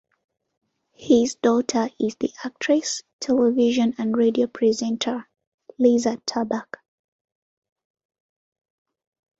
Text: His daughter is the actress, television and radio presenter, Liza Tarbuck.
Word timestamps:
His 0.95 1.35
daughter 1.35 1.87
is 1.99 2.15
the 2.15 2.31
actress, 2.43 3.03
television 3.19 3.93
and 3.99 4.17
radio 4.17 4.47
presenter, 4.47 5.27
Liza 5.77 6.17
Tarbuck. 6.25 6.79